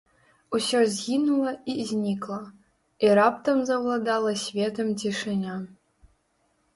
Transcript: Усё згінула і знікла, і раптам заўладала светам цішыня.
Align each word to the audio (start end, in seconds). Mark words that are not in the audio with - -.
Усё 0.59 0.79
згінула 0.91 1.51
і 1.73 1.75
знікла, 1.89 2.37
і 3.05 3.11
раптам 3.19 3.61
заўладала 3.71 4.33
светам 4.45 4.89
цішыня. 5.03 5.55